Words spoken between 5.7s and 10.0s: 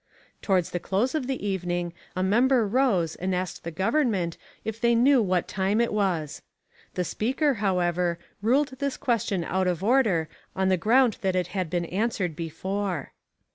it was. The Speaker, however, ruled this question out of